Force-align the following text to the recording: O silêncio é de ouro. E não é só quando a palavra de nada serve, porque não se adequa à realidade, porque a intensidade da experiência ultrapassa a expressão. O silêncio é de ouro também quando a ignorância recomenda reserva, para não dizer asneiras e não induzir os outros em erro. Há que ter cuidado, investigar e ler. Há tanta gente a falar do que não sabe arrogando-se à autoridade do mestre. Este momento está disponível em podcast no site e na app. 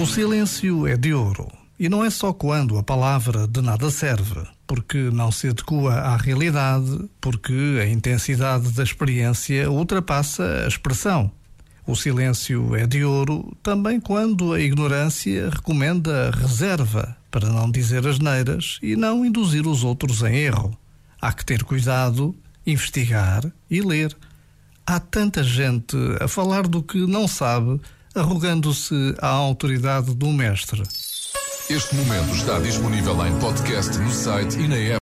O 0.00 0.06
silêncio 0.06 0.86
é 0.86 0.96
de 0.96 1.12
ouro. 1.12 1.46
E 1.78 1.86
não 1.86 2.02
é 2.02 2.08
só 2.08 2.32
quando 2.32 2.78
a 2.78 2.82
palavra 2.82 3.46
de 3.46 3.60
nada 3.60 3.90
serve, 3.90 4.48
porque 4.66 4.96
não 4.96 5.30
se 5.30 5.48
adequa 5.48 5.92
à 5.92 6.16
realidade, 6.16 7.04
porque 7.20 7.78
a 7.82 7.86
intensidade 7.86 8.72
da 8.72 8.82
experiência 8.82 9.70
ultrapassa 9.70 10.64
a 10.64 10.68
expressão. 10.68 11.30
O 11.86 11.94
silêncio 11.94 12.74
é 12.74 12.86
de 12.86 13.04
ouro 13.04 13.54
também 13.62 14.00
quando 14.00 14.54
a 14.54 14.60
ignorância 14.60 15.50
recomenda 15.50 16.30
reserva, 16.30 17.14
para 17.30 17.50
não 17.50 17.70
dizer 17.70 18.06
asneiras 18.06 18.78
e 18.82 18.96
não 18.96 19.22
induzir 19.22 19.66
os 19.66 19.84
outros 19.84 20.22
em 20.22 20.34
erro. 20.34 20.74
Há 21.20 21.30
que 21.30 21.44
ter 21.44 21.62
cuidado, 21.62 22.34
investigar 22.66 23.42
e 23.70 23.82
ler. 23.82 24.16
Há 24.86 24.98
tanta 24.98 25.44
gente 25.44 25.94
a 26.18 26.26
falar 26.26 26.66
do 26.66 26.82
que 26.82 27.06
não 27.06 27.28
sabe 27.28 27.78
arrogando-se 28.14 29.14
à 29.20 29.28
autoridade 29.28 30.14
do 30.14 30.28
mestre. 30.28 30.82
Este 31.68 31.94
momento 31.94 32.34
está 32.34 32.58
disponível 32.58 33.14
em 33.24 33.38
podcast 33.38 33.96
no 33.98 34.10
site 34.10 34.58
e 34.58 34.66
na 34.66 34.76
app. 34.76 34.98